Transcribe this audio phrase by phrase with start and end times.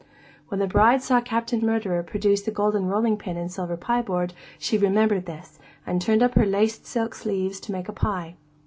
[0.47, 4.33] When the bride saw Captain Murderer produce the golden rolling pin and silver pie board,
[4.57, 8.33] she remembered this, and turned up her laced silk sleeves to make a pie.